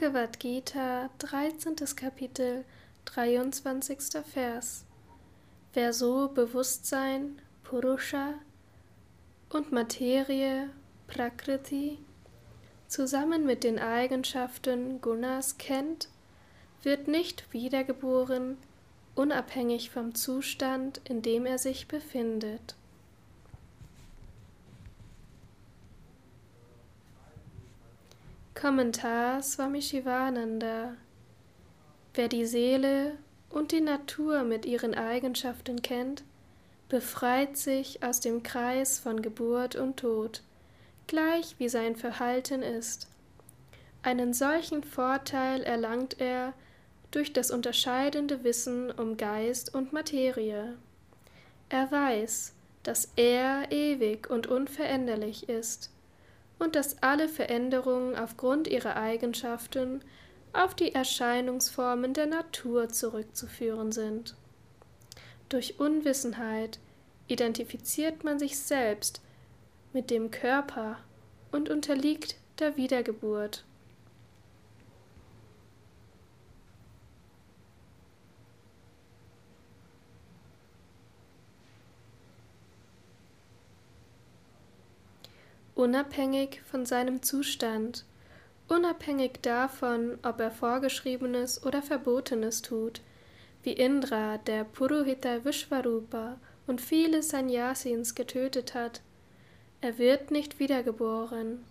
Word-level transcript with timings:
Bhagavad 0.00 0.38
Gita, 0.38 1.10
13. 1.18 1.74
Kapitel, 1.96 2.64
23. 3.06 4.22
Vers. 4.22 4.84
Wer 5.72 5.92
so 5.92 6.28
Bewusstsein, 6.28 7.42
Purusha, 7.64 8.34
und 9.50 9.72
Materie, 9.72 10.70
Prakriti, 11.08 11.98
zusammen 12.86 13.44
mit 13.44 13.64
den 13.64 13.80
Eigenschaften 13.80 15.00
Gunas 15.00 15.58
kennt, 15.58 16.08
wird 16.84 17.08
nicht 17.08 17.52
wiedergeboren, 17.52 18.56
unabhängig 19.16 19.90
vom 19.90 20.14
Zustand, 20.14 21.00
in 21.08 21.22
dem 21.22 21.44
er 21.44 21.58
sich 21.58 21.88
befindet. 21.88 22.76
Kommentar 28.60 29.40
Swami 29.40 29.80
Shivananda 29.80 30.96
Wer 32.12 32.26
die 32.26 32.44
Seele 32.44 33.16
und 33.50 33.70
die 33.70 33.80
Natur 33.80 34.42
mit 34.42 34.66
ihren 34.66 34.96
Eigenschaften 34.96 35.80
kennt, 35.80 36.24
befreit 36.88 37.56
sich 37.56 38.02
aus 38.02 38.18
dem 38.18 38.42
Kreis 38.42 38.98
von 38.98 39.22
Geburt 39.22 39.76
und 39.76 39.98
Tod, 39.98 40.42
gleich 41.06 41.54
wie 41.58 41.68
sein 41.68 41.94
Verhalten 41.94 42.62
ist. 42.62 43.06
Einen 44.02 44.34
solchen 44.34 44.82
Vorteil 44.82 45.62
erlangt 45.62 46.20
er 46.20 46.52
durch 47.12 47.32
das 47.32 47.52
unterscheidende 47.52 48.42
Wissen 48.42 48.90
um 48.90 49.16
Geist 49.16 49.72
und 49.72 49.92
Materie. 49.92 50.74
Er 51.68 51.92
weiß, 51.92 52.54
dass 52.82 53.12
er 53.14 53.70
ewig 53.70 54.28
und 54.28 54.48
unveränderlich 54.48 55.48
ist 55.48 55.92
und 56.58 56.74
dass 56.74 57.02
alle 57.02 57.28
Veränderungen 57.28 58.16
aufgrund 58.16 58.68
ihrer 58.68 58.96
Eigenschaften 58.96 60.02
auf 60.52 60.74
die 60.74 60.94
Erscheinungsformen 60.94 62.14
der 62.14 62.26
Natur 62.26 62.88
zurückzuführen 62.88 63.92
sind. 63.92 64.34
Durch 65.48 65.78
Unwissenheit 65.78 66.78
identifiziert 67.26 68.24
man 68.24 68.38
sich 68.38 68.58
selbst 68.58 69.20
mit 69.92 70.10
dem 70.10 70.30
Körper 70.30 70.98
und 71.52 71.70
unterliegt 71.70 72.36
der 72.58 72.76
Wiedergeburt. 72.76 73.64
Unabhängig 85.78 86.60
von 86.68 86.84
seinem 86.84 87.22
Zustand, 87.22 88.04
unabhängig 88.66 89.38
davon, 89.42 90.18
ob 90.24 90.40
er 90.40 90.50
Vorgeschriebenes 90.50 91.64
oder 91.64 91.82
Verbotenes 91.82 92.62
tut, 92.62 93.00
wie 93.62 93.74
Indra, 93.74 94.38
der 94.38 94.64
Purohita 94.64 95.44
Vishvarupa 95.44 96.40
und 96.66 96.80
viele 96.80 97.22
Sanyasins 97.22 98.16
getötet 98.16 98.74
hat. 98.74 99.02
Er 99.80 99.98
wird 99.98 100.32
nicht 100.32 100.58
wiedergeboren. 100.58 101.64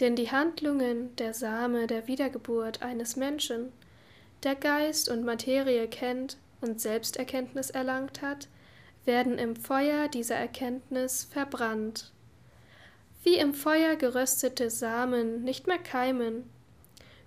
Denn 0.00 0.16
die 0.16 0.30
Handlungen, 0.30 1.14
der 1.16 1.34
Same 1.34 1.88
der 1.88 2.06
Wiedergeburt 2.06 2.80
eines 2.80 3.16
Menschen, 3.16 3.70
der 4.44 4.54
Geist 4.54 5.10
und 5.10 5.26
Materie 5.26 5.88
kennt 5.88 6.38
und 6.62 6.80
Selbsterkenntnis 6.80 7.68
erlangt 7.68 8.22
hat, 8.22 8.48
werden 9.04 9.36
im 9.36 9.56
Feuer 9.56 10.08
dieser 10.08 10.36
Erkenntnis 10.36 11.24
verbrannt 11.24 12.12
wie 13.22 13.36
im 13.36 13.54
Feuer 13.54 13.96
geröstete 13.96 14.70
Samen 14.70 15.42
nicht 15.42 15.66
mehr 15.66 15.78
keimen, 15.78 16.44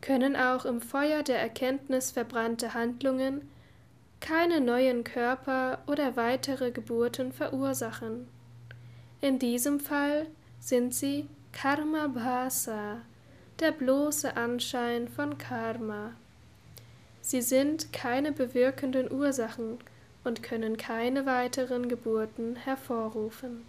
können 0.00 0.36
auch 0.36 0.64
im 0.64 0.80
Feuer 0.80 1.22
der 1.22 1.40
Erkenntnis 1.40 2.10
verbrannte 2.10 2.74
Handlungen 2.74 3.48
keine 4.20 4.60
neuen 4.60 5.04
Körper 5.04 5.78
oder 5.86 6.16
weitere 6.16 6.70
Geburten 6.70 7.32
verursachen. 7.32 8.28
In 9.20 9.38
diesem 9.38 9.80
Fall 9.80 10.26
sind 10.60 10.94
sie 10.94 11.28
Karma 11.52 12.08
Bhasa, 12.08 12.98
der 13.58 13.72
bloße 13.72 14.36
Anschein 14.36 15.08
von 15.08 15.38
Karma. 15.38 16.12
Sie 17.20 17.42
sind 17.42 17.92
keine 17.92 18.32
bewirkenden 18.32 19.10
Ursachen 19.10 19.78
und 20.24 20.42
können 20.42 20.76
keine 20.76 21.26
weiteren 21.26 21.88
Geburten 21.88 22.56
hervorrufen. 22.56 23.64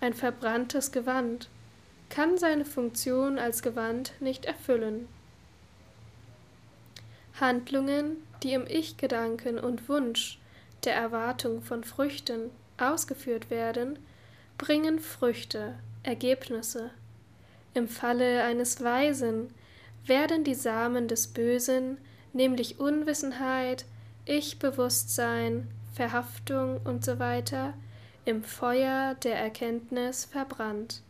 Ein 0.00 0.14
verbranntes 0.14 0.92
Gewand 0.92 1.48
kann 2.08 2.38
seine 2.38 2.64
Funktion 2.64 3.38
als 3.38 3.62
Gewand 3.62 4.12
nicht 4.20 4.44
erfüllen. 4.44 5.08
Handlungen, 7.40 8.16
die 8.42 8.52
im 8.52 8.66
Ich-Gedanken 8.66 9.58
und 9.58 9.88
Wunsch 9.88 10.38
der 10.84 10.94
Erwartung 10.94 11.62
von 11.62 11.84
Früchten 11.84 12.50
ausgeführt 12.78 13.50
werden, 13.50 13.98
bringen 14.58 15.00
Früchte, 15.00 15.74
Ergebnisse. 16.02 16.90
Im 17.74 17.88
Falle 17.88 18.44
eines 18.44 18.82
Weisen 18.82 19.52
werden 20.06 20.44
die 20.44 20.54
Samen 20.54 21.08
des 21.08 21.26
Bösen, 21.26 21.98
nämlich 22.32 22.78
Unwissenheit, 22.78 23.84
Ich-Bewusstsein, 24.24 25.68
Verhaftung 25.94 26.80
usw., 26.86 27.42
im 28.26 28.42
Feuer 28.42 29.14
der 29.14 29.36
Erkenntnis 29.36 30.24
verbrannt. 30.24 31.02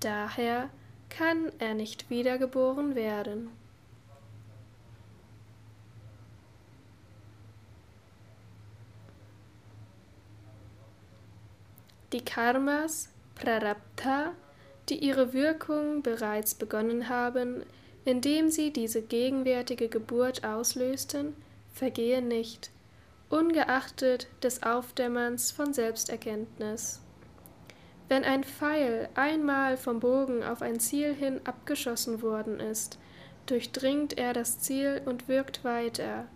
Daher 0.00 0.68
kann 1.08 1.52
er 1.60 1.74
nicht 1.74 2.10
wiedergeboren 2.10 2.96
werden. 2.96 3.48
Die 12.12 12.24
Karmas, 12.24 13.08
Prarabdha, 13.36 14.32
die 14.88 14.98
ihre 14.98 15.32
Wirkung 15.32 16.02
bereits 16.02 16.54
begonnen 16.54 17.08
haben, 17.08 17.62
indem 18.04 18.50
sie 18.50 18.72
diese 18.72 19.00
gegenwärtige 19.00 19.88
Geburt 19.88 20.44
auslösten, 20.44 21.36
vergehen 21.72 22.26
nicht, 22.26 22.70
ungeachtet 23.32 24.28
des 24.42 24.62
Aufdämmerns 24.62 25.52
von 25.52 25.72
Selbsterkenntnis. 25.72 27.00
Wenn 28.08 28.24
ein 28.24 28.44
Pfeil 28.44 29.08
einmal 29.14 29.78
vom 29.78 30.00
Bogen 30.00 30.44
auf 30.44 30.60
ein 30.60 30.78
Ziel 30.78 31.14
hin 31.14 31.40
abgeschossen 31.44 32.20
worden 32.20 32.60
ist, 32.60 32.98
durchdringt 33.46 34.18
er 34.18 34.34
das 34.34 34.58
Ziel 34.58 35.00
und 35.06 35.28
wirkt 35.28 35.64
weiter, 35.64 36.26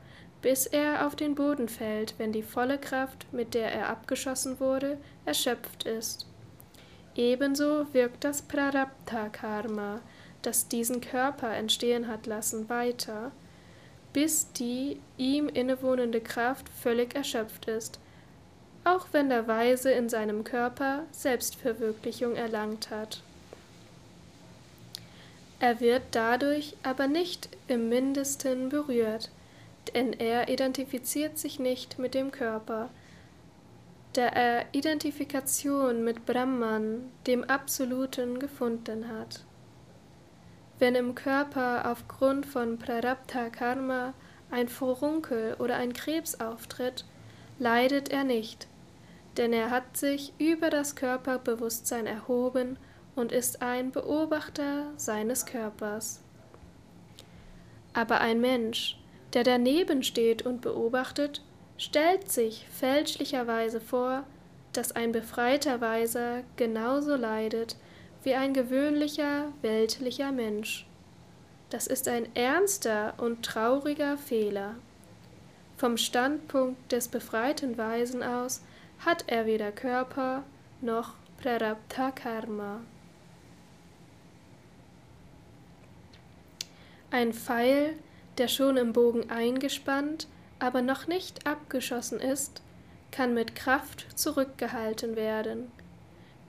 bis 0.40 0.64
er 0.64 1.06
auf 1.06 1.14
den 1.14 1.34
Boden 1.34 1.68
fällt, 1.68 2.14
wenn 2.16 2.32
die 2.32 2.42
volle 2.42 2.78
Kraft, 2.78 3.26
mit 3.30 3.52
der 3.52 3.70
er 3.72 3.90
abgeschossen 3.90 4.58
wurde, 4.58 4.96
erschöpft 5.26 5.84
ist. 5.84 6.26
Ebenso 7.14 7.92
wirkt 7.92 8.24
das 8.24 8.40
Prarabdha 8.40 9.28
Karma, 9.28 10.00
das 10.40 10.68
diesen 10.68 11.02
Körper 11.02 11.52
entstehen 11.52 12.08
hat 12.08 12.26
lassen, 12.26 12.70
weiter, 12.70 13.32
bis 14.16 14.50
die 14.52 14.98
ihm 15.18 15.46
innewohnende 15.46 16.22
Kraft 16.22 16.70
völlig 16.70 17.14
erschöpft 17.14 17.68
ist, 17.68 18.00
auch 18.82 19.08
wenn 19.12 19.28
der 19.28 19.46
Weise 19.46 19.90
in 19.90 20.08
seinem 20.08 20.42
Körper 20.42 21.04
Selbstverwirklichung 21.10 22.34
erlangt 22.34 22.88
hat. 22.88 23.20
Er 25.60 25.80
wird 25.80 26.00
dadurch 26.12 26.78
aber 26.82 27.08
nicht 27.08 27.50
im 27.68 27.90
mindesten 27.90 28.70
berührt, 28.70 29.28
denn 29.94 30.14
er 30.14 30.48
identifiziert 30.48 31.36
sich 31.36 31.58
nicht 31.58 31.98
mit 31.98 32.14
dem 32.14 32.30
Körper, 32.30 32.88
der 34.14 34.32
er 34.32 34.64
Identifikation 34.72 36.02
mit 36.04 36.24
Brahman, 36.24 37.12
dem 37.26 37.44
Absoluten, 37.44 38.38
gefunden 38.38 39.08
hat. 39.08 39.44
Wenn 40.78 40.94
im 40.94 41.14
Körper 41.14 41.90
aufgrund 41.90 42.44
von 42.44 42.78
Prarabdha 42.78 43.48
Karma 43.48 44.12
ein 44.50 44.68
Furunkel 44.68 45.54
oder 45.58 45.76
ein 45.76 45.92
Krebs 45.94 46.40
auftritt, 46.40 47.04
leidet 47.58 48.10
er 48.10 48.24
nicht, 48.24 48.68
denn 49.36 49.52
er 49.52 49.70
hat 49.70 49.96
sich 49.96 50.32
über 50.38 50.68
das 50.68 50.94
Körperbewusstsein 50.94 52.06
erhoben 52.06 52.78
und 53.14 53.32
ist 53.32 53.62
ein 53.62 53.90
Beobachter 53.90 54.92
seines 54.96 55.46
Körpers. 55.46 56.22
Aber 57.94 58.20
ein 58.20 58.42
Mensch, 58.42 58.98
der 59.32 59.42
daneben 59.42 60.02
steht 60.02 60.42
und 60.42 60.60
beobachtet, 60.60 61.42
stellt 61.78 62.30
sich 62.30 62.66
fälschlicherweise 62.70 63.80
vor, 63.80 64.24
dass 64.74 64.92
ein 64.92 65.12
befreiter 65.12 65.80
Weiser 65.80 66.42
genauso 66.56 67.16
leidet 67.16 67.76
wie 68.26 68.34
ein 68.34 68.54
gewöhnlicher 68.54 69.52
weltlicher 69.62 70.32
Mensch. 70.32 70.84
Das 71.70 71.86
ist 71.86 72.08
ein 72.08 72.26
ernster 72.34 73.14
und 73.18 73.44
trauriger 73.44 74.18
Fehler. 74.18 74.74
Vom 75.76 75.96
Standpunkt 75.96 76.90
des 76.90 77.06
befreiten 77.06 77.78
Weisen 77.78 78.24
aus 78.24 78.64
hat 78.98 79.26
er 79.28 79.46
weder 79.46 79.70
Körper 79.70 80.42
noch 80.80 81.14
Prarabdha 81.40 82.10
Karma. 82.10 82.80
Ein 87.12 87.32
Pfeil, 87.32 87.92
der 88.38 88.48
schon 88.48 88.76
im 88.76 88.92
Bogen 88.92 89.30
eingespannt, 89.30 90.26
aber 90.58 90.82
noch 90.82 91.06
nicht 91.06 91.46
abgeschossen 91.46 92.18
ist, 92.18 92.60
kann 93.12 93.34
mit 93.34 93.54
Kraft 93.54 94.18
zurückgehalten 94.18 95.14
werden. 95.14 95.70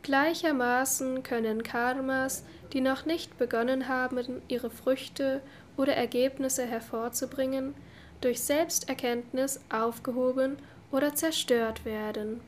Gleichermaßen 0.07 1.21
können 1.21 1.63
Karmas, 1.63 2.45
die 2.71 2.79
noch 2.79 3.05
nicht 3.05 3.37
begonnen 3.37 3.89
haben, 3.89 4.41
ihre 4.47 4.69
Früchte 4.69 5.41
oder 5.75 5.97
Ergebnisse 5.97 6.65
hervorzubringen, 6.65 7.75
durch 8.21 8.39
Selbsterkenntnis 8.41 9.59
aufgehoben 9.69 10.59
oder 10.93 11.13
zerstört 11.13 11.83
werden. 11.83 12.39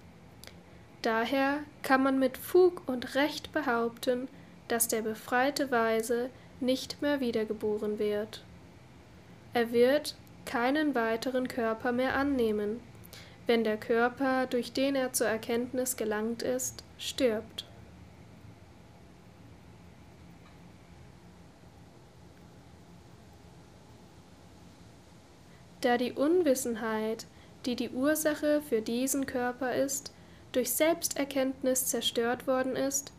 Daher 1.02 1.58
kann 1.84 2.02
man 2.02 2.18
mit 2.18 2.38
Fug 2.38 2.82
und 2.88 3.16
Recht 3.16 3.52
behaupten, 3.52 4.30
dass 4.70 4.88
der 4.88 5.02
befreite 5.02 5.70
Weise 5.70 6.30
nicht 6.62 7.02
mehr 7.02 7.20
wiedergeboren 7.20 8.00
wird. 8.00 8.42
Er 9.54 9.74
wird 9.74 10.16
keinen 10.46 10.96
weiteren 10.96 11.50
Körper 11.50 11.92
mehr 11.92 12.16
annehmen, 12.16 12.80
wenn 13.48 13.66
der 13.66 13.76
Körper, 13.76 14.46
durch 14.46 14.72
den 14.72 14.96
er 14.96 15.12
zur 15.12 15.28
Erkenntnis 15.28 15.98
gelangt 15.98 16.42
ist, 16.42 16.86
stirbt. 17.00 17.66
Da 25.81 25.98
die 25.98 26.12
Unwissenheit, 26.12 27.25
die 27.66 27.75
die 27.75 27.90
Ursache 27.90 28.62
für 28.62 28.81
diesen 28.81 29.25
Körper 29.25 29.74
ist, 29.74 30.13
durch 30.51 30.72
Selbsterkenntnis 30.72 31.86
zerstört 31.86 32.48
worden 32.48 32.75
ist, 32.75 33.13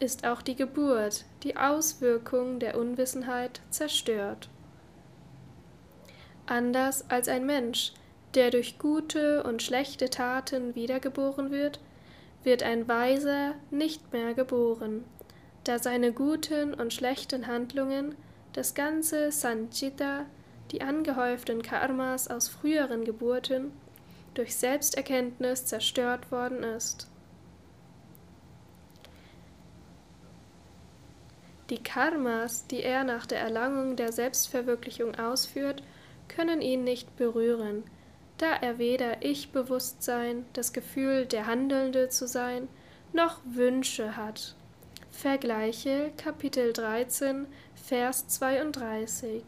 ist 0.00 0.26
auch 0.26 0.42
die 0.42 0.56
Geburt, 0.56 1.24
die 1.44 1.56
Auswirkung 1.56 2.58
der 2.58 2.76
Unwissenheit 2.76 3.60
zerstört. 3.70 4.48
Anders 6.46 7.08
als 7.08 7.28
ein 7.28 7.46
Mensch, 7.46 7.92
der 8.34 8.50
durch 8.50 8.78
gute 8.78 9.44
und 9.44 9.62
schlechte 9.62 10.10
Taten 10.10 10.74
wiedergeboren 10.74 11.52
wird, 11.52 11.78
wird 12.44 12.62
ein 12.62 12.88
Weiser 12.88 13.54
nicht 13.70 14.12
mehr 14.12 14.34
geboren, 14.34 15.04
da 15.64 15.78
seine 15.78 16.12
guten 16.12 16.74
und 16.74 16.92
schlechten 16.92 17.46
Handlungen, 17.46 18.16
das 18.52 18.74
ganze 18.74 19.30
Sanchita, 19.30 20.26
die 20.70 20.82
angehäuften 20.82 21.62
Karmas 21.62 22.28
aus 22.28 22.48
früheren 22.48 23.04
Geburten, 23.04 23.72
durch 24.34 24.56
Selbsterkenntnis 24.56 25.66
zerstört 25.66 26.32
worden 26.32 26.62
ist. 26.62 27.08
Die 31.70 31.82
Karmas, 31.82 32.66
die 32.66 32.82
er 32.82 33.04
nach 33.04 33.26
der 33.26 33.40
Erlangung 33.40 33.96
der 33.96 34.12
Selbstverwirklichung 34.12 35.14
ausführt, 35.14 35.82
können 36.28 36.60
ihn 36.60 36.84
nicht 36.84 37.16
berühren, 37.16 37.84
da 38.42 38.54
er 38.54 38.78
weder 38.78 39.22
Ich-Bewusstsein, 39.22 40.44
das 40.52 40.72
Gefühl, 40.72 41.26
der 41.26 41.46
Handelnde 41.46 42.08
zu 42.08 42.26
sein, 42.26 42.66
noch 43.12 43.38
Wünsche 43.44 44.16
hat. 44.16 44.56
Vergleiche 45.12 46.10
Kapitel 46.16 46.72
13, 46.72 47.46
Vers 47.76 48.26
32. 48.26 49.44